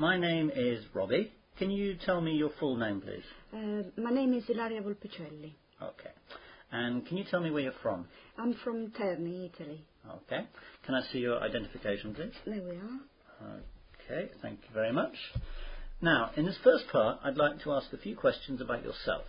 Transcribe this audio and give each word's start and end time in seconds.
My 0.00 0.16
name 0.16 0.50
is 0.56 0.82
Robbie. 0.94 1.30
Can 1.58 1.70
you 1.70 1.94
tell 2.06 2.22
me 2.22 2.32
your 2.32 2.50
full 2.58 2.74
name, 2.74 3.02
please? 3.02 3.22
Uh, 3.52 4.00
my 4.00 4.10
name 4.10 4.32
is 4.32 4.44
Ilaria 4.48 4.80
Volpicelli. 4.80 5.52
Okay. 5.82 6.10
And 6.72 7.06
can 7.06 7.18
you 7.18 7.24
tell 7.30 7.40
me 7.40 7.50
where 7.50 7.62
you're 7.62 7.82
from? 7.82 8.06
I'm 8.38 8.54
from 8.64 8.92
Terni, 8.92 9.50
Italy. 9.52 9.84
Okay. 10.08 10.46
Can 10.86 10.94
I 10.94 11.02
see 11.12 11.18
your 11.18 11.38
identification, 11.42 12.14
please? 12.14 12.32
There 12.46 12.62
we 12.62 12.76
are. 12.76 13.60
Okay, 14.10 14.30
thank 14.40 14.60
you 14.60 14.72
very 14.72 14.92
much. 14.92 15.14
Now, 16.00 16.30
in 16.34 16.46
this 16.46 16.56
first 16.64 16.84
part, 16.90 17.18
I'd 17.22 17.36
like 17.36 17.62
to 17.64 17.72
ask 17.72 17.92
a 17.92 17.98
few 17.98 18.16
questions 18.16 18.62
about 18.62 18.82
yourself. 18.82 19.26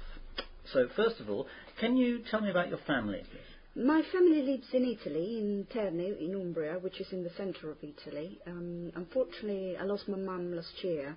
So, 0.72 0.88
first 0.96 1.20
of 1.20 1.30
all, 1.30 1.48
can 1.82 1.98
you 1.98 2.22
tell 2.32 2.40
me 2.40 2.50
about 2.50 2.70
your 2.70 2.80
family, 2.88 3.20
please? 3.30 3.51
My 3.76 4.02
family 4.12 4.42
lives 4.42 4.68
in 4.74 4.84
Italy, 4.84 5.38
in 5.40 5.66
Terni, 5.74 6.20
in 6.20 6.36
Umbria, 6.36 6.78
which 6.80 7.00
is 7.00 7.08
in 7.14 7.24
the 7.24 7.30
centre 7.38 7.72
of 7.72 7.78
Italy. 7.82 8.38
Um, 8.46 8.92
unfortunately, 8.96 9.78
I 9.78 9.86
lost 9.86 10.10
my 10.10 10.18
mum 10.18 10.54
last 10.54 10.84
year, 10.84 11.16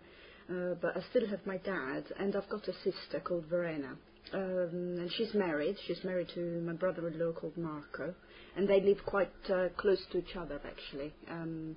uh, 0.48 0.74
but 0.80 0.96
I 0.96 1.00
still 1.10 1.26
have 1.26 1.44
my 1.46 1.56
dad, 1.56 2.04
and 2.16 2.36
I've 2.36 2.48
got 2.48 2.68
a 2.68 2.72
sister 2.74 3.18
called 3.24 3.46
Verena. 3.46 3.96
Um, 4.32 4.98
and 5.00 5.10
she's 5.16 5.34
married. 5.34 5.76
She's 5.88 6.04
married 6.04 6.28
to 6.36 6.60
my 6.60 6.74
brother-in-law 6.74 7.32
called 7.32 7.56
Marco, 7.56 8.14
and 8.56 8.68
they 8.68 8.80
live 8.80 8.98
quite 9.04 9.32
uh, 9.52 9.70
close 9.76 10.06
to 10.12 10.18
each 10.18 10.36
other, 10.36 10.60
actually. 10.64 11.12
Um, 11.28 11.76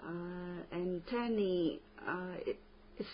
uh, 0.00 0.62
and 0.70 1.04
Terni 1.06 1.80
uh, 2.06 2.36
it, 2.46 2.60
is 3.00 3.06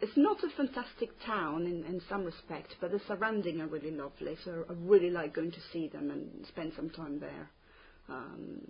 it's 0.00 0.16
not 0.16 0.38
a 0.42 0.50
fantastic 0.56 1.10
town 1.24 1.62
in, 1.66 1.84
in 1.84 2.00
some 2.08 2.24
respect, 2.24 2.74
but 2.80 2.90
the 2.90 3.00
surrounding 3.06 3.60
are 3.60 3.66
really 3.66 3.90
lovely. 3.90 4.36
So 4.44 4.64
I 4.68 4.72
really 4.76 5.10
like 5.10 5.34
going 5.34 5.52
to 5.52 5.60
see 5.72 5.88
them 5.88 6.10
and 6.10 6.46
spend 6.46 6.72
some 6.76 6.90
time 6.90 7.20
there. 7.20 7.48
Um, 8.08 8.60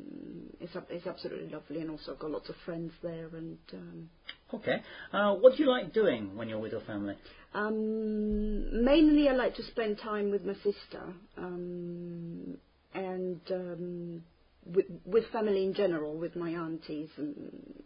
it's, 0.60 0.76
it's 0.90 1.06
absolutely 1.06 1.48
lovely, 1.48 1.80
and 1.80 1.90
also 1.90 2.12
I've 2.12 2.20
got 2.20 2.30
lots 2.30 2.48
of 2.48 2.54
friends 2.64 2.92
there. 3.02 3.28
And 3.34 3.58
um, 3.72 4.10
okay, 4.54 4.82
uh, 5.12 5.34
what 5.34 5.56
do 5.56 5.62
you 5.62 5.68
like 5.68 5.92
doing 5.92 6.36
when 6.36 6.48
you're 6.48 6.60
with 6.60 6.72
your 6.72 6.82
family? 6.82 7.16
Um, 7.52 8.84
mainly, 8.84 9.28
I 9.28 9.32
like 9.32 9.56
to 9.56 9.62
spend 9.64 9.98
time 9.98 10.30
with 10.30 10.44
my 10.44 10.54
sister 10.54 11.14
um, 11.36 12.58
and 12.94 13.40
um, 13.50 14.22
with, 14.66 14.86
with 15.04 15.24
family 15.32 15.64
in 15.64 15.74
general, 15.74 16.16
with 16.16 16.36
my 16.36 16.50
aunties 16.50 17.08
and 17.16 17.82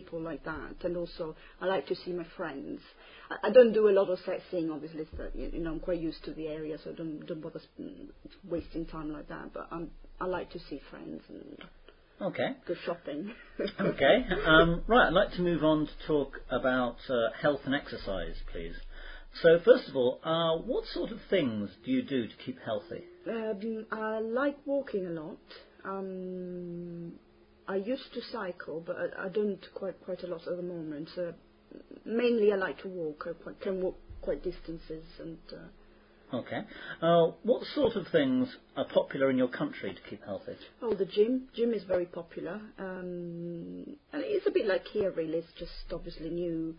people 0.00 0.20
like 0.20 0.44
that. 0.44 0.84
And 0.84 0.96
also, 0.96 1.34
I 1.60 1.66
like 1.66 1.86
to 1.86 1.94
see 1.94 2.12
my 2.12 2.26
friends. 2.36 2.80
I, 3.30 3.48
I 3.48 3.50
don't 3.50 3.72
do 3.72 3.88
a 3.88 3.94
lot 3.98 4.08
of 4.10 4.18
sightseeing, 4.26 4.70
obviously. 4.70 5.06
So, 5.16 5.28
you 5.34 5.58
know, 5.58 5.72
I'm 5.72 5.80
quite 5.80 6.00
used 6.00 6.24
to 6.24 6.32
the 6.32 6.48
area, 6.48 6.76
so 6.82 6.92
don't 6.92 7.26
don't 7.26 7.42
bother 7.42 7.60
wasting 8.48 8.86
time 8.86 9.12
like 9.12 9.28
that. 9.28 9.52
But 9.54 9.68
I'm, 9.70 9.90
I 10.20 10.26
like 10.26 10.50
to 10.52 10.58
see 10.58 10.80
friends 10.90 11.22
and 11.28 11.64
okay. 12.20 12.50
go 12.68 12.74
shopping. 12.84 13.32
okay. 13.80 14.24
Um, 14.44 14.82
right. 14.86 15.06
I'd 15.06 15.12
like 15.12 15.32
to 15.32 15.42
move 15.42 15.64
on 15.64 15.86
to 15.86 16.06
talk 16.06 16.40
about 16.50 16.96
uh, 17.08 17.28
health 17.40 17.60
and 17.64 17.74
exercise, 17.74 18.36
please. 18.52 18.74
So, 19.42 19.60
first 19.64 19.88
of 19.88 19.96
all, 19.96 20.20
uh, 20.24 20.56
what 20.62 20.84
sort 20.86 21.10
of 21.10 21.18
things 21.28 21.70
do 21.84 21.90
you 21.90 22.02
do 22.02 22.26
to 22.26 22.34
keep 22.44 22.58
healthy? 22.64 23.04
Um, 23.28 23.86
I 23.92 24.20
like 24.20 24.56
walking 24.64 25.06
a 25.06 25.10
lot. 25.10 25.38
Um, 25.84 27.12
I 27.68 27.76
used 27.76 28.12
to 28.14 28.20
cycle, 28.32 28.82
but 28.84 28.96
I, 28.96 29.26
I 29.26 29.28
don't 29.28 29.64
quite 29.74 30.02
quite 30.04 30.22
a 30.22 30.26
lot 30.26 30.46
at 30.46 30.56
the 30.56 30.62
moment. 30.62 31.08
Uh, 31.18 31.32
mainly, 32.04 32.52
I 32.52 32.56
like 32.56 32.78
to 32.82 32.88
walk. 32.88 33.26
I 33.28 33.32
quite, 33.42 33.60
can 33.60 33.80
walk 33.80 33.98
quite 34.22 34.42
distances 34.42 35.04
and. 35.18 35.38
Uh, 35.52 35.68
Okay. 36.34 36.64
Uh, 37.00 37.28
what 37.44 37.62
sort 37.74 37.94
of 37.94 38.08
things 38.10 38.56
are 38.76 38.84
popular 38.84 39.30
in 39.30 39.38
your 39.38 39.48
country 39.48 39.94
to 39.94 40.10
keep 40.10 40.24
healthy? 40.24 40.56
Oh, 40.82 40.92
the 40.92 41.04
gym. 41.04 41.48
Gym 41.54 41.72
is 41.72 41.84
very 41.84 42.06
popular. 42.06 42.60
Um, 42.78 43.96
and 44.12 44.22
it's 44.24 44.46
a 44.46 44.50
bit 44.50 44.66
like 44.66 44.84
here, 44.88 45.12
really. 45.12 45.38
It's 45.38 45.52
just 45.56 45.92
obviously 45.92 46.30
new 46.30 46.74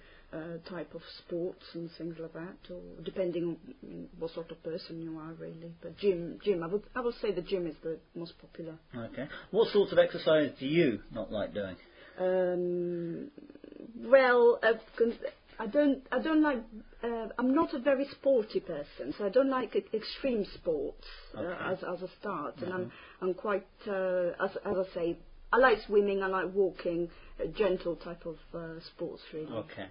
type 0.69 0.93
of 0.93 1.01
sports 1.19 1.63
and 1.73 1.89
things 1.97 2.15
like 2.19 2.33
that, 2.33 2.57
or 2.73 2.81
depending 3.03 3.43
on 3.45 4.07
what 4.19 4.31
sort 4.31 4.51
of 4.51 4.61
person 4.63 5.01
you 5.01 5.17
are, 5.17 5.33
really. 5.33 5.73
But 5.81 5.97
gym, 5.97 6.39
gym. 6.43 6.63
I 6.63 6.67
would, 6.67 6.83
I 6.95 6.99
would 7.01 7.15
say 7.21 7.31
the 7.31 7.41
gym 7.41 7.65
is 7.67 7.75
the 7.83 7.97
most 8.15 8.33
popular. 8.39 8.75
Okay. 8.95 9.27
What 9.51 9.71
sorts 9.71 9.91
of 9.91 9.97
exercise 9.99 10.51
do 10.59 10.65
you 10.65 11.01
not 11.11 11.31
like 11.31 11.53
doing? 11.53 11.75
Um, 12.19 13.31
well, 13.95 14.59
uh, 14.63 14.73
I 15.59 15.67
don't, 15.67 16.01
I 16.11 16.19
don't 16.19 16.41
like. 16.43 16.59
Uh, 17.03 17.27
I'm 17.39 17.53
not 17.53 17.73
a 17.73 17.79
very 17.79 18.05
sporty 18.11 18.59
person, 18.59 19.13
so 19.17 19.25
I 19.25 19.29
don't 19.29 19.49
like 19.49 19.75
extreme 19.93 20.45
sports 20.55 21.07
uh, 21.35 21.41
as 21.71 21.77
as 21.83 22.01
a 22.01 22.09
start. 22.19 22.55
And 22.61 22.73
I'm, 22.73 22.85
Mhm. 22.85 22.91
I'm 23.21 23.33
quite, 23.33 23.67
uh, 23.87 24.33
as 24.43 24.55
as 24.65 24.77
I 24.77 24.93
say, 24.93 25.17
I 25.51 25.57
like 25.57 25.79
swimming. 25.87 26.21
I 26.21 26.27
like 26.27 26.53
walking, 26.53 27.09
a 27.39 27.47
gentle 27.47 27.95
type 27.95 28.25
of 28.25 28.37
uh, 28.53 28.79
sports, 28.81 29.23
really. 29.33 29.47
Okay. 29.51 29.87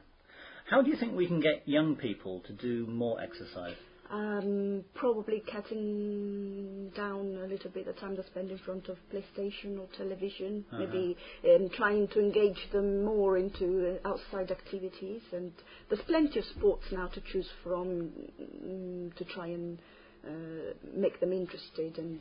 How 0.68 0.82
do 0.82 0.90
you 0.90 0.96
think 0.96 1.14
we 1.14 1.26
can 1.26 1.40
get 1.40 1.62
young 1.66 1.94
people 1.94 2.40
to 2.46 2.52
do 2.52 2.86
more 2.86 3.20
exercise? 3.20 3.76
Um, 4.10 4.84
probably 4.94 5.42
cutting 5.50 6.90
down 6.96 7.38
a 7.44 7.46
little 7.46 7.70
bit 7.70 7.86
the 7.86 7.92
time 7.92 8.16
they 8.16 8.22
spend 8.22 8.50
in 8.50 8.58
front 8.58 8.88
of 8.88 8.96
PlayStation 9.12 9.78
or 9.78 9.86
television. 9.96 10.64
Uh-huh. 10.72 10.84
Maybe 10.84 11.16
um, 11.48 11.68
trying 11.70 12.08
to 12.08 12.20
engage 12.20 12.58
them 12.72 13.04
more 13.04 13.36
into 13.36 13.98
uh, 14.04 14.08
outside 14.08 14.50
activities. 14.50 15.22
And 15.32 15.52
there's 15.88 16.02
plenty 16.02 16.38
of 16.38 16.44
sports 16.56 16.84
now 16.90 17.08
to 17.08 17.20
choose 17.32 17.48
from 17.62 18.10
mm, 18.40 19.14
to 19.16 19.24
try 19.24 19.48
and 19.48 19.78
uh, 20.24 20.74
make 20.96 21.20
them 21.20 21.32
interested 21.32 21.98
and 21.98 22.20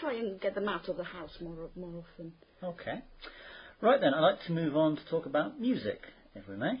try 0.00 0.14
and 0.14 0.40
get 0.40 0.54
them 0.54 0.68
out 0.68 0.88
of 0.88 0.96
the 0.96 1.04
house 1.04 1.32
more 1.40 1.70
more 1.76 2.02
often. 2.02 2.32
Okay. 2.62 3.02
Right 3.82 4.00
then, 4.00 4.14
I'd 4.14 4.20
like 4.20 4.42
to 4.46 4.52
move 4.52 4.74
on 4.74 4.96
to 4.96 5.04
talk 5.10 5.26
about 5.26 5.60
music, 5.60 6.00
if 6.34 6.48
we 6.48 6.56
may. 6.56 6.80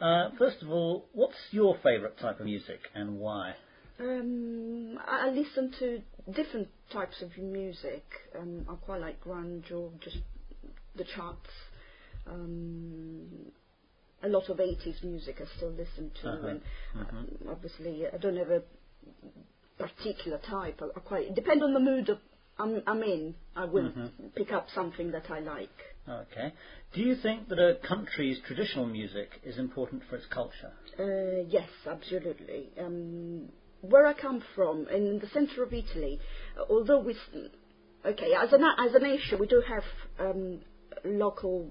Uh, 0.00 0.30
first 0.38 0.62
of 0.62 0.70
all, 0.70 1.06
what's 1.12 1.36
your 1.50 1.76
favourite 1.82 2.18
type 2.18 2.38
of 2.40 2.46
music 2.46 2.80
and 2.94 3.18
why? 3.18 3.54
Um, 3.98 4.98
I 5.06 5.28
I 5.28 5.30
listen 5.30 5.72
to 5.78 6.02
different 6.32 6.68
types 6.92 7.22
of 7.22 7.36
music. 7.38 8.04
Um, 8.38 8.66
I 8.68 8.74
quite 8.74 9.00
like 9.00 9.22
grunge 9.24 9.72
or 9.72 9.90
just 10.00 10.18
the 10.96 11.04
charts. 11.04 11.48
Um, 12.26 13.26
a 14.22 14.28
lot 14.28 14.48
of 14.50 14.58
80s 14.58 15.02
music 15.02 15.40
I 15.40 15.56
still 15.56 15.70
listen 15.70 16.10
to, 16.22 16.28
Uh-huh. 16.28 16.46
and 16.48 16.60
um, 16.94 17.28
obviously 17.50 18.04
I 18.12 18.16
don't 18.18 18.36
have 18.36 18.50
a 18.50 18.62
particular 19.78 20.38
type. 20.38 20.80
I, 20.82 20.86
I 20.96 21.00
quite 21.00 21.34
depend 21.34 21.62
on 21.62 21.72
the 21.74 21.80
mood 21.80 22.08
of, 22.08 22.18
I'm, 22.58 22.82
I'm 22.86 23.02
in. 23.02 23.34
I 23.54 23.64
will 23.66 23.90
Mhm. 23.90 24.34
pick 24.34 24.52
up 24.52 24.68
something 24.70 25.10
that 25.12 25.30
I 25.30 25.40
like. 25.40 25.78
Okay. 26.08 26.52
Do 26.92 27.02
you 27.02 27.16
think 27.16 27.48
that 27.48 27.58
a 27.58 27.74
country's 27.86 28.40
traditional 28.40 28.86
music 28.86 29.40
is 29.44 29.58
important 29.58 30.04
for 30.04 30.16
its 30.16 30.26
culture? 30.26 30.72
Uh, 30.98 31.42
yes, 31.48 31.68
absolutely. 31.86 32.70
Um, 32.78 33.50
where 33.82 34.06
I 34.06 34.14
come 34.14 34.40
from, 34.54 34.88
in 34.88 35.18
the 35.18 35.26
centre 35.28 35.62
of 35.62 35.72
Italy, 35.72 36.18
although 36.70 37.00
we, 37.00 37.16
okay, 38.04 38.32
as 38.34 38.52
a 38.52 38.74
as 38.78 38.94
a 38.94 38.98
nation, 38.98 39.38
we 39.38 39.46
do 39.46 39.60
have 39.60 39.84
um, 40.18 40.60
local 41.04 41.70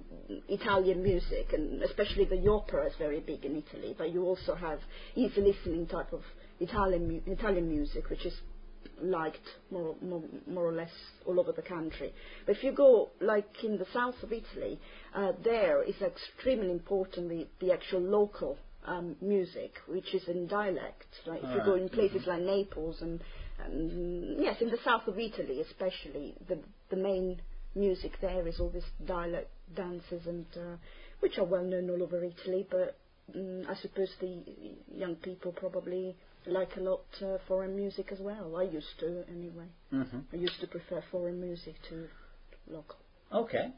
Italian 0.49 1.01
music, 1.01 1.53
and 1.53 1.81
especially 1.81 2.25
the 2.25 2.47
opera 2.49 2.85
is 2.87 2.93
very 2.97 3.21
big 3.21 3.43
in 3.45 3.55
Italy. 3.63 3.95
But 3.97 4.11
you 4.11 4.23
also 4.23 4.53
have 4.53 4.79
easy 5.15 5.41
listening 5.41 5.87
type 5.87 6.13
of 6.13 6.21
Italian 6.59 7.21
Italian 7.25 7.67
music, 7.69 8.09
which 8.09 8.25
is 8.25 8.33
liked 9.01 9.47
more, 9.71 9.95
more, 10.01 10.23
more 10.47 10.65
or 10.65 10.73
less 10.73 10.91
all 11.25 11.39
over 11.39 11.51
the 11.51 11.61
country. 11.61 12.13
But 12.45 12.57
if 12.57 12.63
you 12.63 12.71
go 12.71 13.09
like 13.21 13.63
in 13.63 13.77
the 13.77 13.85
south 13.93 14.15
of 14.23 14.31
Italy, 14.31 14.79
uh, 15.13 15.33
there 15.43 15.83
is 15.83 15.95
extremely 16.01 16.71
important 16.71 17.29
the, 17.29 17.47
the 17.59 17.73
actual 17.73 18.01
local 18.01 18.57
um, 18.85 19.15
music, 19.21 19.73
which 19.87 20.13
is 20.13 20.27
in 20.27 20.47
dialect. 20.47 21.05
Like 21.25 21.41
if 21.43 21.55
you 21.55 21.63
go 21.63 21.75
in 21.75 21.89
places 21.89 22.23
like 22.27 22.41
Naples 22.41 22.97
and, 23.01 23.19
and 23.63 24.41
yes, 24.41 24.57
in 24.61 24.69
the 24.69 24.77
south 24.83 25.07
of 25.07 25.17
Italy 25.17 25.61
especially, 25.61 26.35
the 26.47 26.59
the 26.89 26.95
main 26.95 27.41
music 27.75 28.13
there 28.21 28.47
is 28.47 28.59
all 28.59 28.69
these 28.69 28.83
dialect 29.05 29.49
dances 29.75 30.25
and 30.25 30.45
uh, 30.55 30.77
which 31.19 31.37
are 31.37 31.43
well 31.45 31.63
known 31.63 31.89
all 31.89 32.03
over 32.03 32.23
Italy. 32.23 32.67
But 32.69 32.97
mm 33.35 33.67
I 33.69 33.75
suppose 33.75 34.09
the 34.19 34.43
young 34.93 35.15
people 35.15 35.51
probably 35.51 36.15
like 36.45 36.75
a 36.77 36.79
lot 36.81 37.05
uh, 37.21 37.37
foreign 37.47 37.75
music 37.75 38.11
as 38.11 38.19
well. 38.19 38.55
I 38.57 38.63
used 38.63 38.99
to 38.99 39.23
anyway. 39.29 39.65
hmm 39.89 40.19
I 40.31 40.35
used 40.35 40.59
to 40.61 40.67
prefer 40.67 41.03
foreign 41.11 41.39
music 41.41 41.75
to 41.89 42.07
local. 42.67 42.97
Okay. 43.33 43.71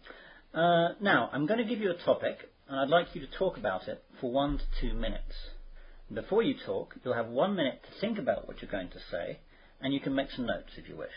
Uh, 0.53 0.89
now, 1.01 1.29
I'm 1.31 1.45
going 1.45 1.59
to 1.59 1.65
give 1.65 1.79
you 1.79 1.91
a 1.91 2.05
topic, 2.05 2.37
and 2.67 2.79
I'd 2.79 2.89
like 2.89 3.07
you 3.15 3.21
to 3.21 3.37
talk 3.37 3.57
about 3.57 3.87
it 3.87 4.03
for 4.19 4.31
one 4.31 4.57
to 4.57 4.63
two 4.81 4.93
minutes. 4.93 5.33
Before 6.13 6.41
you 6.41 6.55
talk, 6.65 6.95
you'll 7.03 7.13
have 7.13 7.27
one 7.27 7.55
minute 7.55 7.81
to 7.83 7.99
think 8.01 8.17
about 8.17 8.47
what 8.47 8.61
you're 8.61 8.71
going 8.71 8.89
to 8.89 8.99
say, 9.11 9.39
and 9.81 9.93
you 9.93 9.99
can 9.99 10.15
make 10.15 10.31
some 10.31 10.45
notes 10.45 10.71
if 10.77 10.87
you 10.89 10.95
wish. 10.97 11.09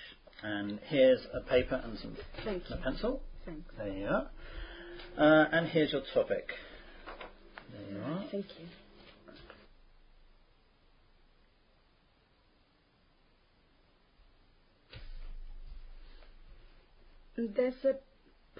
And 0.42 0.80
here's 0.86 1.20
a 1.34 1.40
paper 1.48 1.80
and 1.82 1.98
some 1.98 2.16
Thank 2.44 2.64
a 2.70 2.76
you. 2.76 2.82
pencil. 2.82 3.22
Thanks. 3.44 3.62
There 3.76 3.88
you 3.88 4.06
are. 4.06 4.30
Uh, 5.18 5.48
and 5.52 5.68
here's 5.68 5.92
your 5.92 6.02
topic. 6.14 6.50
There 8.30 8.40
you 8.40 8.46
are. 8.46 8.48
Thank 8.48 8.58
you. 8.58 8.66
There's 17.56 17.74
a 17.84 17.94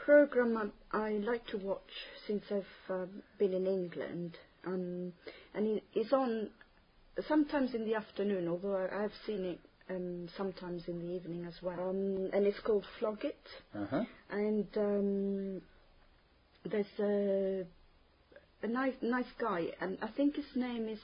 program 0.01 0.73
I, 0.93 0.99
I 0.99 1.11
like 1.19 1.47
to 1.49 1.59
watch 1.59 1.91
since 2.27 2.43
I've 2.51 2.65
um, 2.89 3.23
been 3.39 3.53
in 3.53 3.67
England, 3.67 4.37
um, 4.67 5.13
and 5.55 5.81
it's 5.95 6.13
on 6.13 6.49
sometimes 7.29 7.75
in 7.75 7.85
the 7.85 7.95
afternoon, 7.95 8.49
although 8.49 8.77
I, 8.77 9.05
I've 9.05 9.13
seen 9.27 9.45
it 9.45 9.61
um, 9.91 10.29
sometimes 10.37 10.85
in 10.89 10.99
the 11.01 11.15
evening 11.15 11.45
as 11.47 11.55
well. 11.63 11.91
Um, 11.91 12.31
and 12.33 12.47
it's 12.47 12.61
called 12.61 12.85
Flog 12.99 13.25
It, 13.25 13.37
Uh-huh. 13.75 14.05
and 14.31 14.67
um, 14.77 15.61
there's 16.65 16.87
a 17.01 17.67
a 18.63 18.67
nice 18.69 18.95
nice 19.03 19.33
guy, 19.41 19.67
and 19.81 19.99
I 20.03 20.09
think 20.09 20.37
his 20.37 20.47
name 20.55 20.89
is 20.89 21.01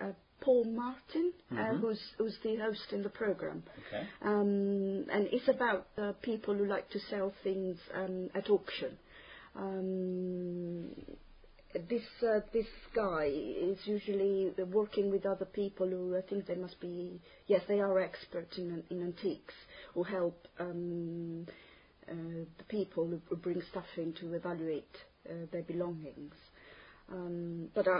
uh, 0.00 0.12
Paul 0.40 0.64
Martin, 0.64 1.32
uh, 1.52 1.54
Mhm. 1.54 1.80
who's 1.80 2.02
who's 2.18 2.38
the 2.42 2.56
host 2.56 2.92
in 2.92 3.02
the 3.02 3.10
program. 3.10 3.62
Okay. 3.86 4.06
Um, 4.22 5.06
and 5.10 5.28
it's 5.32 5.48
about 5.48 5.86
uh, 5.96 6.12
people 6.22 6.54
who 6.54 6.66
like 6.66 6.88
to 6.90 6.98
sell 7.10 7.32
things 7.42 7.78
um, 7.94 8.30
at 8.34 8.50
auction. 8.50 8.98
Um, 9.54 10.90
this 11.88 12.04
uh, 12.22 12.40
this 12.52 12.66
guy 12.94 13.24
is 13.26 13.78
usually 13.86 14.52
working 14.72 15.10
with 15.10 15.26
other 15.26 15.44
people 15.46 15.88
who 15.88 16.16
I 16.16 16.22
think 16.22 16.46
they 16.46 16.54
must 16.54 16.78
be 16.80 17.20
yes 17.48 17.62
they 17.66 17.80
are 17.80 17.98
experts 17.98 18.58
in 18.58 18.82
in 18.90 19.02
antiques 19.02 19.54
who 19.94 20.04
help 20.04 20.46
um, 20.60 21.46
uh, 22.08 22.14
the 22.58 22.64
people 22.68 23.06
who- 23.28 23.36
bring 23.36 23.60
stuff 23.72 23.86
in 23.96 24.12
to 24.14 24.34
evaluate 24.34 24.96
their 25.52 25.62
belongings. 25.62 26.34
Um, 27.10 27.68
but 27.74 27.86
I, 27.88 27.98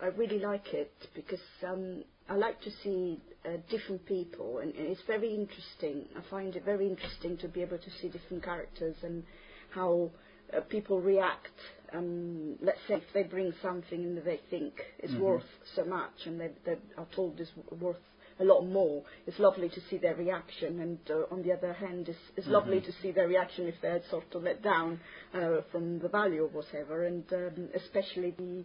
I, 0.00 0.04
I 0.04 0.06
really 0.08 0.38
like 0.38 0.74
it 0.74 0.92
because 1.14 1.40
um, 1.66 2.04
I 2.28 2.36
like 2.36 2.60
to 2.62 2.70
see 2.82 3.20
uh, 3.46 3.58
different 3.70 4.04
people, 4.06 4.58
and, 4.58 4.74
and 4.74 4.88
it's 4.88 5.02
very 5.06 5.34
interesting. 5.34 6.06
I 6.16 6.22
find 6.30 6.54
it 6.56 6.64
very 6.64 6.88
interesting 6.88 7.36
to 7.38 7.48
be 7.48 7.62
able 7.62 7.78
to 7.78 7.90
see 8.00 8.08
different 8.08 8.44
characters 8.44 8.96
and 9.02 9.24
how 9.70 10.10
uh, 10.56 10.60
people 10.62 11.00
react. 11.00 11.52
Um, 11.92 12.56
let's 12.62 12.78
say 12.88 12.96
if 12.96 13.04
they 13.14 13.22
bring 13.24 13.52
something 13.62 14.04
and 14.04 14.18
they 14.24 14.40
think 14.50 14.74
is 15.02 15.10
Mhm. 15.10 15.18
worth 15.18 15.44
so 15.76 15.84
much, 15.84 16.12
and 16.26 16.40
they, 16.40 16.50
they 16.66 16.76
are 16.98 17.06
told 17.14 17.40
is 17.40 17.50
worth 17.80 17.96
a 18.40 18.44
lot 18.44 18.62
more. 18.62 19.02
It's 19.26 19.38
lovely 19.38 19.68
to 19.68 19.80
see 19.88 19.98
their 19.98 20.14
reaction, 20.16 20.80
and 20.80 20.98
uh, 21.10 21.32
on 21.34 21.42
the 21.42 21.52
other 21.52 21.72
hand, 21.72 22.08
it's, 22.08 22.18
it's 22.36 22.46
lovely 22.48 22.78
Mhm. 22.80 22.84
to 22.86 22.92
see 23.02 23.12
their 23.12 23.28
reaction 23.28 23.68
if 23.68 23.74
they're 23.82 24.02
sort 24.10 24.34
of 24.34 24.42
let 24.42 24.62
down 24.62 24.98
uh, 25.34 25.60
from 25.70 25.98
the 26.00 26.08
value 26.08 26.42
or 26.44 26.48
whatever, 26.48 27.04
and 27.04 27.24
um, 27.32 27.68
especially 27.74 28.30
the 28.38 28.64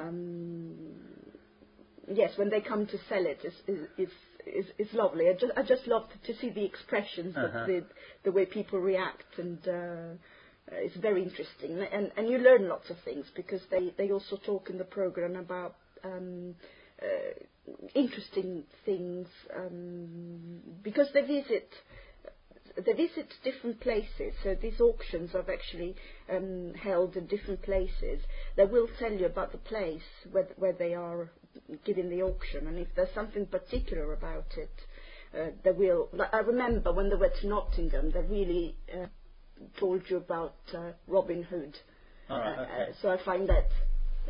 um, 0.00 0.84
yes 2.12 2.32
when 2.36 2.50
they 2.50 2.60
come 2.60 2.86
to 2.86 2.98
sell 3.08 3.24
it, 3.26 3.38
it's, 3.44 3.56
it's, 3.96 4.12
it's, 4.46 4.68
it's 4.78 4.94
lovely. 4.94 5.28
I 5.28 5.32
just 5.34 5.52
I 5.56 5.62
just 5.62 5.86
love 5.86 6.04
to 6.26 6.34
see 6.40 6.50
the 6.50 6.64
expressions, 6.64 7.34
Uh-huh. 7.36 7.66
the 7.66 7.84
the 8.24 8.32
way 8.32 8.44
people 8.46 8.78
react, 8.80 9.38
and 9.38 9.58
uh, 9.68 10.10
it's 10.84 10.96
very 10.96 11.22
interesting, 11.22 11.72
and 11.80 12.10
and 12.16 12.28
you 12.28 12.38
learn 12.38 12.68
lots 12.68 12.90
of 12.90 12.96
things 13.04 13.26
because 13.34 13.62
they 13.70 13.92
they 13.98 14.10
also 14.12 14.36
talk 14.36 14.70
in 14.70 14.78
the 14.78 14.84
program 14.98 15.36
about. 15.36 15.74
Um, 16.04 16.54
interesting 17.94 18.64
things 18.84 19.28
um, 19.56 20.60
because 20.82 21.08
they 21.14 21.22
visit 21.22 21.68
they 22.76 22.92
visit 22.92 23.32
different 23.44 23.80
places. 23.80 24.34
So 24.42 24.56
these 24.60 24.80
auctions 24.80 25.34
are 25.34 25.44
actually 25.50 25.94
um, 26.28 26.74
held 26.74 27.16
in 27.16 27.26
different 27.26 27.62
places. 27.62 28.20
They 28.56 28.64
will 28.64 28.88
tell 28.98 29.12
you 29.12 29.26
about 29.26 29.52
the 29.52 29.58
place 29.58 30.02
where 30.32 30.48
where 30.56 30.72
they 30.72 30.94
are 30.94 31.30
giving 31.84 32.10
the 32.10 32.22
auction, 32.22 32.66
and 32.66 32.78
if 32.78 32.88
there's 32.96 33.14
something 33.14 33.46
particular 33.46 34.12
about 34.12 34.46
it, 34.56 34.72
uh, 35.38 35.50
they 35.62 35.70
will. 35.72 36.08
I 36.32 36.38
remember 36.38 36.92
when 36.92 37.10
they 37.10 37.16
were 37.16 37.32
to 37.40 37.46
Nottingham, 37.46 38.10
they 38.10 38.22
really 38.22 38.76
uh, 38.92 39.06
told 39.78 40.02
you 40.08 40.16
about 40.16 40.56
uh, 40.76 40.92
Robin 41.06 41.42
Hood. 41.44 41.76
Right, 42.28 42.58
Uh, 42.58 42.62
okay. 42.62 42.82
uh, 42.90 42.92
so 43.00 43.10
I 43.10 43.24
find 43.24 43.48
that 43.48 43.68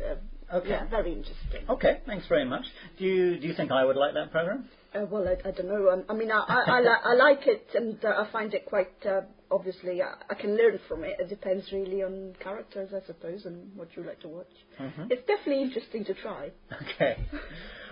uh, 0.05 0.15
Okay. 0.53 0.69
yeah, 0.69 0.85
very 0.87 1.11
interesting. 1.13 1.63
Okay, 1.69 1.99
thanks 2.05 2.27
very 2.27 2.45
much. 2.45 2.65
Do 2.99 3.05
you 3.05 3.39
do 3.39 3.47
you 3.47 3.53
think 3.55 3.71
I 3.71 3.83
would 3.83 3.95
like 3.95 4.13
that 4.13 4.31
program? 4.31 4.69
Uh, 4.93 5.05
well, 5.09 5.27
I, 5.27 5.35
I 5.47 5.51
don't 5.51 5.67
know. 5.67 5.89
Um, 5.89 6.03
I 6.07 6.13
mean, 6.13 6.31
I, 6.31 6.39
I, 6.47 6.63
I, 6.77 6.79
li- 6.81 7.03
I 7.03 7.13
like 7.15 7.45
it, 7.47 7.67
and 7.73 7.97
uh, 8.05 8.09
I 8.25 8.31
find 8.31 8.53
it 8.53 8.65
quite 8.65 8.87
uh, 9.05 9.21
obviously. 9.51 10.01
I, 10.01 10.13
I 10.29 10.35
can 10.35 10.55
learn 10.55 10.79
from 10.87 11.03
it. 11.03 11.17
It 11.19 11.27
depends 11.29 11.65
really 11.73 12.01
on 12.03 12.33
characters, 12.39 12.89
I 12.95 13.05
suppose, 13.05 13.45
and 13.45 13.75
what 13.75 13.89
you 13.95 14.03
like 14.03 14.21
to 14.21 14.27
watch. 14.29 14.53
Mhm. 14.79 15.11
It's 15.11 15.25
definitely 15.27 15.63
interesting 15.63 16.05
to 16.05 16.13
try. 16.13 16.51
Okay. 16.93 17.17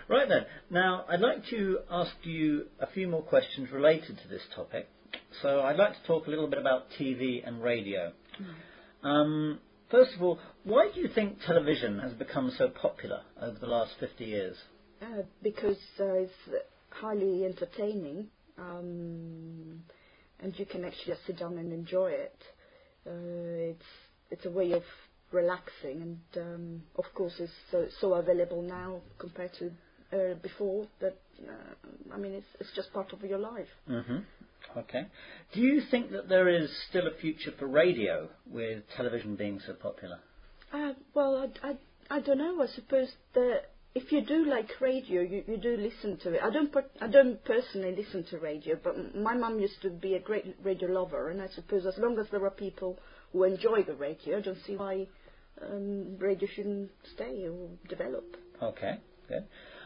Right 0.09 0.27
then. 0.27 0.45
Now, 0.69 1.05
I'd 1.07 1.21
like 1.21 1.45
to 1.51 1.79
ask 1.89 2.11
you 2.23 2.65
a 2.81 2.87
few 2.87 3.07
more 3.07 3.21
questions 3.21 3.71
related 3.71 4.19
to 4.21 4.27
this 4.27 4.41
topic. 4.53 4.89
So, 5.41 5.61
I'd 5.61 5.77
like 5.77 5.93
to 5.93 6.05
talk 6.05 6.27
a 6.27 6.29
little 6.29 6.47
bit 6.47 6.59
about 6.59 6.87
TV 6.99 7.41
and 7.47 7.63
radio. 7.63 8.11
Um, 9.01 9.59
first 9.93 10.15
of 10.15 10.23
all, 10.23 10.39
why 10.63 10.89
do 10.93 10.99
you 10.99 11.07
think 11.07 11.37
television 11.45 11.99
has 11.99 12.13
become 12.13 12.51
so 12.57 12.67
popular 12.67 13.21
over 13.39 13.57
the 13.59 13.67
last 13.67 13.91
50 13.99 14.25
years? 14.25 14.57
Uh, 14.99 15.21
because 15.43 15.77
uh, 15.99 16.13
it's 16.13 16.33
highly 16.89 17.45
entertaining, 17.45 18.27
um, 18.57 19.83
and 20.39 20.57
you 20.57 20.65
can 20.65 20.83
actually 20.83 21.13
just 21.13 21.25
sit 21.27 21.37
down 21.37 21.59
and 21.59 21.71
enjoy 21.71 22.09
it. 22.09 22.39
Uh, 23.05 23.71
it's 23.71 23.85
it's 24.31 24.45
a 24.45 24.49
way 24.49 24.71
of 24.71 24.83
relaxing, 25.31 26.01
and 26.01 26.19
um, 26.37 26.83
of 26.95 27.05
course, 27.13 27.33
it's 27.37 27.51
so, 27.69 27.85
so 28.01 28.13
available 28.13 28.61
now 28.63 28.99
compared 29.19 29.51
to 29.59 29.71
uh, 30.13 30.33
before. 30.41 30.85
That 31.01 31.15
uh, 31.47 32.13
I 32.13 32.17
mean, 32.17 32.33
it's 32.33 32.47
it's 32.59 32.73
just 32.75 32.93
part 32.93 33.13
of 33.13 33.21
your 33.23 33.39
life. 33.39 33.71
hmm 33.87 34.19
Okay. 34.77 35.05
Do 35.53 35.59
you 35.61 35.81
think 35.91 36.11
that 36.11 36.29
there 36.29 36.47
is 36.47 36.69
still 36.89 37.05
a 37.07 37.15
future 37.21 37.51
for 37.59 37.67
radio 37.67 38.29
with 38.49 38.83
television 38.95 39.35
being 39.35 39.59
so 39.67 39.73
popular? 39.73 40.19
Uh, 40.71 40.93
well, 41.13 41.33
I, 41.63 41.67
I, 41.69 42.17
I 42.17 42.21
don't 42.21 42.37
know. 42.37 42.61
I 42.63 42.67
suppose 42.67 43.09
that 43.35 43.57
if 43.93 44.11
you 44.11 44.21
do 44.25 44.45
like 44.45 44.69
radio, 44.81 45.21
you, 45.21 45.43
you 45.47 45.57
do 45.57 45.77
listen 45.77 46.17
to 46.23 46.33
it. 46.33 46.41
I 46.41 46.49
don't 46.49 46.71
per- 46.71 46.89
I 47.01 47.07
don't 47.07 47.43
personally 47.45 47.93
listen 47.95 48.23
to 48.31 48.39
radio, 48.39 48.79
but 48.83 48.95
m- 48.95 49.21
my 49.21 49.35
mum 49.35 49.59
used 49.59 49.81
to 49.83 49.89
be 49.89 50.15
a 50.15 50.19
great 50.19 50.45
radio 50.63 50.89
lover, 50.89 51.29
and 51.29 51.41
I 51.41 51.47
suppose 51.49 51.85
as 51.85 51.97
long 51.97 52.17
as 52.17 52.25
there 52.31 52.43
are 52.43 52.49
people 52.49 52.97
who 53.31 53.43
enjoy 53.43 53.83
the 53.83 53.93
radio, 53.95 54.37
I 54.37 54.41
don't 54.41 54.57
see 54.65 54.75
why 54.77 55.05
um, 55.61 56.17
radio 56.17 56.47
shouldn't 56.55 56.89
stay 57.13 57.47
or 57.47 57.69
develop. 57.87 58.25
Okay, 58.61 58.95
good. 59.27 59.43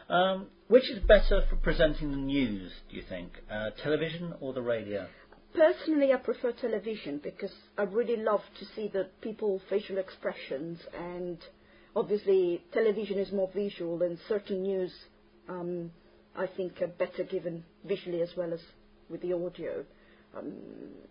Um, 0.08 0.46
which 0.68 0.88
is 0.90 1.00
better 1.00 1.44
for 1.48 1.56
presenting 1.56 2.10
the 2.10 2.16
news, 2.16 2.72
do 2.90 2.96
you 2.96 3.02
think? 3.08 3.32
Uh, 3.50 3.70
television 3.82 4.34
or 4.40 4.52
the 4.52 4.62
radio? 4.62 5.06
Personally, 5.54 6.12
I 6.12 6.16
prefer 6.16 6.52
television 6.52 7.20
because 7.22 7.52
I 7.76 7.82
really 7.82 8.16
love 8.16 8.42
to 8.58 8.64
see 8.76 8.88
the 8.88 9.08
people's 9.20 9.62
facial 9.68 9.98
expressions, 9.98 10.78
and 10.98 11.38
obviously, 11.96 12.62
television 12.72 13.18
is 13.18 13.32
more 13.32 13.50
visual, 13.54 14.02
and 14.02 14.18
certain 14.28 14.62
news, 14.62 14.92
um, 15.48 15.90
I 16.36 16.46
think, 16.46 16.80
are 16.80 16.88
better 16.88 17.24
given 17.24 17.64
visually 17.84 18.22
as 18.22 18.30
well 18.36 18.52
as 18.52 18.60
with 19.10 19.22
the 19.22 19.32
audio. 19.32 19.84
Um, 20.36 20.52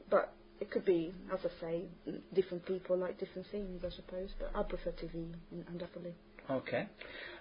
but 0.10 0.34
it 0.60 0.72
could 0.72 0.86
be, 0.86 1.14
as 1.34 1.40
I 1.44 1.62
say, 1.62 1.86
different 2.34 2.66
people 2.66 2.98
like 2.98 3.20
different 3.20 3.48
things, 3.52 3.84
I 3.86 3.90
suppose. 3.90 4.30
But 4.40 4.52
I 4.56 4.64
prefer 4.64 4.92
TV, 4.92 5.34
undoubtedly. 5.68 6.14
Okay. 6.50 6.88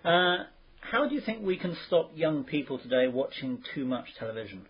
Uh, 0.04 0.44
how 0.90 1.08
do 1.08 1.14
you 1.14 1.20
think 1.20 1.44
we 1.44 1.56
can 1.56 1.76
stop 1.86 2.10
young 2.14 2.44
people 2.44 2.78
today 2.78 3.08
watching 3.08 3.62
too 3.74 3.84
much 3.84 4.06
television? 4.18 4.66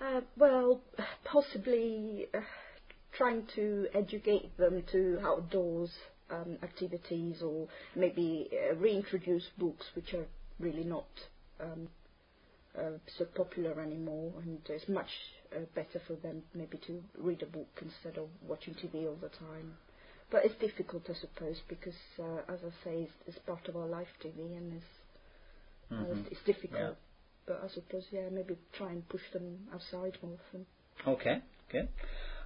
Uh, 0.00 0.20
well, 0.36 0.80
possibly 1.24 2.26
uh, 2.32 2.40
trying 3.16 3.46
to 3.54 3.86
educate 3.94 4.56
them 4.56 4.82
to 4.92 5.18
outdoors 5.22 5.90
um, 6.30 6.56
activities 6.62 7.42
or 7.42 7.68
maybe 7.94 8.48
uh, 8.52 8.74
reintroduce 8.76 9.44
books 9.58 9.84
which 9.94 10.14
are 10.14 10.24
really 10.58 10.84
not 10.84 11.08
um, 11.60 11.88
uh, 12.78 12.96
so 13.18 13.24
popular 13.24 13.80
anymore 13.80 14.32
and 14.42 14.58
it's 14.68 14.88
much 14.88 15.10
uh, 15.54 15.60
better 15.74 16.00
for 16.06 16.14
them 16.14 16.42
maybe 16.54 16.78
to 16.86 17.02
read 17.18 17.42
a 17.42 17.46
book 17.46 17.68
instead 17.82 18.16
of 18.16 18.28
watching 18.48 18.74
TV 18.74 19.06
all 19.06 19.18
the 19.20 19.28
time. 19.28 19.74
But 20.30 20.44
it's 20.44 20.54
difficult, 20.60 21.02
I 21.10 21.14
suppose, 21.14 21.60
because 21.68 21.98
uh, 22.18 22.52
as 22.52 22.60
I 22.64 22.84
say, 22.84 22.96
it's, 23.02 23.12
it's 23.26 23.38
part 23.40 23.68
of 23.68 23.76
our 23.76 23.86
life, 23.86 24.06
TV, 24.24 24.56
and 24.56 24.74
it's, 24.74 24.84
Mhm. 25.92 26.26
it's, 26.26 26.32
it's 26.32 26.42
difficult. 26.46 26.80
Yeah. 26.80 26.90
But 27.46 27.62
I 27.64 27.68
suppose, 27.68 28.04
yeah, 28.10 28.28
maybe 28.30 28.56
try 28.72 28.90
and 28.92 29.08
push 29.08 29.22
them 29.32 29.68
outside 29.72 30.16
more 30.22 30.38
often. 30.48 30.66
Okay, 31.06 31.40
good. 31.72 31.88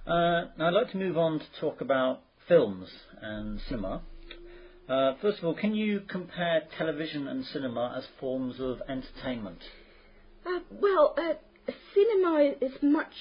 Uh, 0.07 0.45
now 0.57 0.67
I'd 0.67 0.73
like 0.73 0.91
to 0.91 0.97
move 0.97 1.17
on 1.17 1.39
to 1.39 1.45
talk 1.59 1.81
about 1.81 2.21
films 2.47 2.89
and 3.21 3.59
cinema. 3.61 4.01
Uh, 4.87 5.13
first 5.21 5.39
of 5.39 5.45
all, 5.45 5.53
can 5.53 5.73
you 5.73 6.01
compare 6.07 6.61
television 6.77 7.27
and 7.27 7.43
cinema 7.45 7.93
as 7.97 8.05
forms 8.19 8.59
of 8.59 8.81
entertainment? 8.87 9.59
Uh, 10.45 10.59
well, 10.69 11.15
uh, 11.17 11.33
cinema 11.93 12.53
is 12.61 12.71
much 12.81 13.13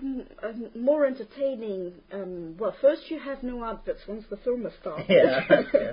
um, 0.00 0.22
um, 0.42 0.70
more 0.74 1.06
entertaining. 1.06 1.92
Um, 2.12 2.56
well, 2.58 2.74
first 2.80 3.10
you 3.10 3.18
have 3.18 3.42
no 3.42 3.64
adverts 3.64 4.00
once 4.08 4.24
the 4.30 4.36
film 4.38 4.64
has 4.64 4.72
started. 4.80 5.06
Yeah, 5.08 5.40
yeah. 5.74 5.92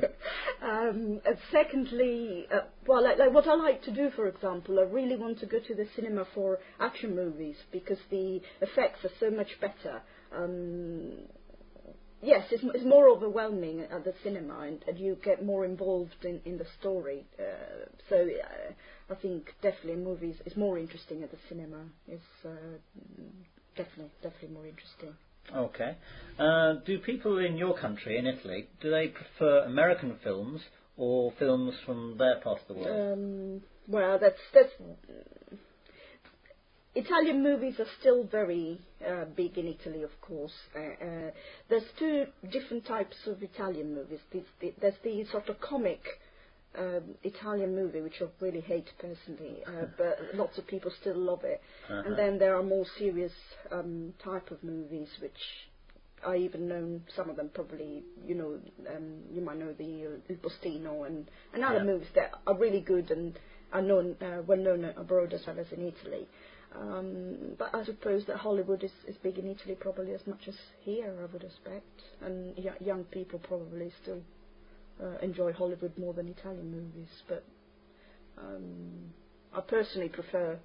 um, 0.62 1.22
and 1.26 1.38
secondly, 1.52 2.48
uh, 2.54 2.62
well, 2.88 3.04
like, 3.04 3.18
like 3.18 3.34
what 3.34 3.48
I 3.48 3.56
like 3.56 3.82
to 3.84 3.92
do, 3.94 4.10
for 4.16 4.28
example, 4.28 4.80
I 4.80 4.84
really 4.84 5.16
want 5.16 5.40
to 5.40 5.46
go 5.46 5.60
to 5.60 5.76
the 5.76 5.88
cinema 5.96 6.26
for 6.34 6.60
action 6.80 7.16
movies 7.16 7.58
because 7.72 8.00
the 8.10 8.42
effects 8.62 9.04
are 9.06 9.12
so 9.20 9.30
much 9.30 9.60
better. 9.60 10.02
Um, 10.36 11.14
yes, 12.22 12.48
it's, 12.52 12.64
it's 12.74 12.86
more 12.86 13.10
overwhelming 13.10 13.82
at 13.82 14.04
the 14.04 14.14
cinema, 14.24 14.60
and, 14.62 14.84
and 14.88 14.98
you 14.98 15.18
get 15.24 15.46
more 15.46 15.66
involved 15.66 16.24
in, 16.24 16.42
in 16.46 16.58
the 16.58 16.66
story. 16.80 17.26
Uh, 17.40 17.86
so 18.10 18.16
uh, 18.16 19.14
I 19.14 19.16
think 19.16 19.54
definitely 19.62 19.96
movies 19.96 20.36
is 20.46 20.56
more 20.56 20.78
interesting 20.78 21.24
at 21.24 21.32
the 21.32 21.38
cinema. 21.50 21.86
It's 22.08 22.24
uh, 22.46 22.50
definitely 23.78 24.12
definitely 24.22 24.50
more 24.50 24.66
interesting. 24.66 25.14
Okay. 25.56 25.96
Uh, 26.38 26.74
do 26.86 27.00
people 27.00 27.38
in 27.38 27.58
your 27.58 27.78
country, 27.78 28.18
in 28.18 28.28
Italy, 28.28 28.68
do 28.82 28.92
they 28.92 29.08
prefer 29.08 29.64
American 29.64 30.18
films 30.24 30.62
or 30.98 31.32
films 31.40 31.74
from 31.86 32.18
their 32.18 32.40
part 32.42 32.60
of 32.62 32.68
the 32.68 32.74
world? 32.74 33.14
Um, 33.14 33.62
well, 33.88 34.20
that's 34.20 34.40
that's. 34.54 34.72
Italian 36.96 37.44
movies 37.44 37.76
are 37.80 37.86
still 38.00 38.24
very 38.24 38.80
uh, 39.08 39.26
big 39.36 39.56
in 39.58 39.68
Italy, 39.68 40.02
of 40.02 40.10
course. 40.20 40.54
Uh, 40.76 40.80
uh, 40.80 41.32
there's 41.70 41.84
two 42.00 42.26
different 42.52 42.86
types 42.88 43.16
of 43.28 43.44
Italian 43.44 43.94
movies. 43.94 44.20
There's 44.34 44.46
the, 44.60 44.74
there's 44.82 44.96
the 45.04 45.24
sort 45.32 45.48
of 45.48 45.60
comic 45.62 46.02
um, 46.78 47.16
Italian 47.24 47.76
movie, 47.76 48.02
which 48.02 48.22
I 48.22 48.26
really 48.40 48.62
hate 48.62 48.90
personally, 49.00 49.64
uh, 49.66 49.86
but 49.98 50.20
lots 50.36 50.58
of 50.58 50.68
people 50.68 50.92
still 51.02 51.18
love 51.18 51.44
it. 51.44 51.62
Uh-huh. 51.90 52.04
And 52.06 52.18
then 52.18 52.38
there 52.38 52.56
are 52.56 52.64
more 52.64 52.86
serious 52.98 53.32
um, 53.72 54.14
type 54.24 54.52
of 54.52 54.64
movies, 54.64 55.10
which 55.22 55.32
I 56.26 56.38
even 56.38 56.68
know 56.68 57.00
some 57.16 57.30
of 57.30 57.36
them 57.36 57.50
probably, 57.54 58.04
you 58.26 58.36
know, 58.36 58.60
um, 58.96 59.22
you 59.32 59.42
might 59.42 59.58
know 59.58 59.74
the 59.74 60.06
uh, 60.08 60.30
Il 60.30 60.38
Postino 60.38 61.06
and, 61.08 61.30
and 61.54 61.64
other 61.64 61.78
Yeah. 61.78 61.84
movies 61.84 62.08
that 62.16 62.32
are 62.46 62.56
really 62.58 62.82
good 62.82 63.12
and 63.12 63.38
are 63.72 63.82
known, 63.82 64.16
uh, 64.22 64.42
well 64.48 64.58
known 64.58 64.86
abroad 64.98 65.34
as 65.34 65.46
well 65.46 65.60
as 65.60 65.72
in 65.72 65.82
Italy. 65.88 66.28
Um, 66.76 67.56
but 67.58 67.74
I 67.74 67.84
suppose 67.86 68.26
that 68.28 68.38
Hollywood 68.38 68.84
is, 68.84 68.92
is 69.08 69.16
big 69.24 69.38
in 69.38 69.48
Italy 69.48 69.76
probably 69.80 70.14
as 70.14 70.26
much 70.28 70.48
as 70.48 70.56
here, 70.82 71.14
I 71.22 71.26
would 71.32 71.44
expect. 71.44 72.02
And 72.22 72.56
y- 72.58 72.76
young 72.80 73.04
people 73.06 73.40
probably 73.40 73.92
still 74.02 74.22
uh, 75.02 75.18
enjoy 75.22 75.54
Hollywood 75.54 75.98
more 75.98 76.14
than 76.14 76.28
Italian 76.28 76.72
movies. 76.72 77.10
But 77.28 77.44
um, 78.38 79.14
I 79.54 79.62
personally 79.62 80.10
prefer 80.10 80.60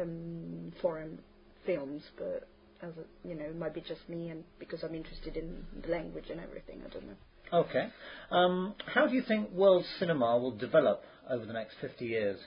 um, 0.00 0.72
foreign 0.80 1.18
films, 1.64 2.02
but 2.18 2.48
as 2.82 2.92
a, 2.96 3.28
you 3.28 3.34
know, 3.34 3.44
it 3.44 3.56
might 3.56 3.74
be 3.74 3.80
just 3.80 4.08
me, 4.08 4.28
and 4.28 4.44
because 4.58 4.82
I'm 4.82 4.94
interested 4.94 5.36
in 5.36 5.64
the 5.82 5.88
language 5.88 6.26
and 6.30 6.40
everything, 6.40 6.82
I 6.84 6.92
don't 6.92 7.06
know. 7.06 7.16
Okay. 7.52 7.88
Um, 8.30 8.74
how 8.86 9.06
do 9.06 9.14
you 9.14 9.22
think 9.22 9.50
world 9.52 9.84
cinema 9.98 10.38
will 10.38 10.56
develop 10.56 11.02
over 11.30 11.44
the 11.46 11.52
next 11.52 11.76
50 11.80 12.04
years? 12.04 12.38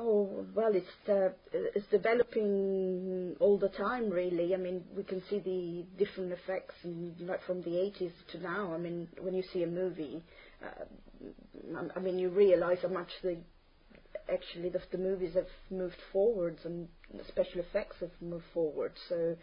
Oh 0.00 0.46
well, 0.54 0.70
it's 0.74 1.08
uh, 1.08 1.30
it's 1.52 1.86
developing 1.90 3.34
all 3.40 3.58
the 3.58 3.68
time, 3.70 4.08
really. 4.10 4.54
I 4.54 4.56
mean, 4.56 4.84
we 4.96 5.02
can 5.02 5.20
see 5.28 5.40
the 5.40 5.84
different 6.04 6.32
effects, 6.32 6.74
and 6.84 7.18
like 7.20 7.42
from 7.44 7.62
the 7.62 7.70
80s 7.70 8.12
to 8.32 8.38
now. 8.38 8.72
I 8.72 8.78
mean, 8.78 9.08
when 9.20 9.34
you 9.34 9.42
see 9.52 9.64
a 9.64 9.66
movie, 9.66 10.22
uh, 10.64 10.84
I- 11.76 11.90
I 11.96 12.00
mean, 12.00 12.16
you 12.18 12.28
realise 12.28 12.78
how 12.82 12.88
much 12.88 13.08
the 13.22 13.38
actually 14.32 14.68
the, 14.68 14.80
the 14.92 14.98
movies 14.98 15.34
have 15.34 15.48
moved 15.70 15.96
forwards, 16.12 16.60
and 16.64 16.88
the 17.12 17.24
special 17.24 17.60
effects 17.60 17.96
have 18.00 18.12
moved 18.20 18.44
forward. 18.54 18.92
So 19.08 19.36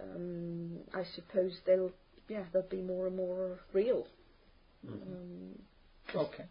um, 0.00 0.78
I 0.94 1.04
suppose 1.14 1.52
they'll 1.66 1.92
yeah 2.28 2.44
they'll 2.52 2.62
be 2.62 2.80
more 2.82 3.08
and 3.08 3.16
more 3.16 3.60
real. 3.74 4.06
Um, 4.88 5.58
Okay. 6.14 6.44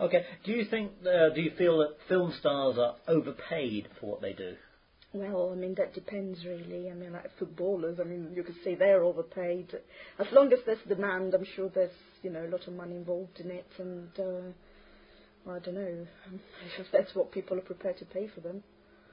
Okay. 0.00 0.24
Do 0.44 0.52
you 0.52 0.64
think, 0.64 0.92
uh, 1.06 1.30
do 1.30 1.40
you 1.40 1.52
feel 1.56 1.78
that 1.78 1.96
film 2.08 2.34
stars 2.38 2.76
are 2.78 2.96
overpaid 3.08 3.88
for 4.00 4.10
what 4.10 4.20
they 4.20 4.32
do? 4.32 4.54
Well, 5.12 5.50
I 5.52 5.56
mean, 5.56 5.74
that 5.76 5.94
depends 5.94 6.44
really. 6.44 6.90
I 6.90 6.94
mean, 6.94 7.12
like 7.12 7.30
footballers, 7.38 7.98
I 8.00 8.04
mean, 8.04 8.32
you 8.34 8.42
could 8.42 8.56
say 8.62 8.74
they're 8.74 9.02
overpaid. 9.02 9.74
As 10.18 10.26
long 10.32 10.52
as 10.52 10.58
there's 10.66 10.78
demand, 10.86 11.32
I'm 11.32 11.46
sure 11.56 11.70
there's, 11.74 11.90
you 12.22 12.30
know, 12.30 12.44
a 12.44 12.50
lot 12.50 12.66
of 12.66 12.74
money 12.74 12.96
involved 12.96 13.40
in 13.40 13.50
it, 13.50 13.66
and, 13.78 14.08
uh, 14.18 14.52
well, 15.44 15.56
I 15.56 15.58
don't 15.60 15.74
know. 15.74 16.06
If 16.78 16.86
that's 16.92 17.14
what 17.14 17.32
people 17.32 17.56
are 17.56 17.62
prepared 17.62 17.98
to 17.98 18.04
pay 18.04 18.28
for 18.34 18.40
them. 18.40 18.62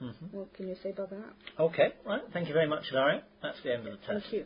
Mhm. 0.02 0.34
What 0.34 0.54
can 0.56 0.68
you 0.68 0.76
say 0.84 0.90
about 0.90 1.12
that? 1.12 1.34
Okay. 1.60 1.94
Right. 2.06 2.22
Thank 2.34 2.48
you 2.48 2.54
very 2.54 2.68
much, 2.68 2.92
Larry. 2.92 3.22
That's 3.42 3.62
the 3.64 3.74
end 3.74 3.88
of 3.88 3.94
the 3.94 4.06
test. 4.06 4.24
Thank 4.24 4.34
you. 4.34 4.46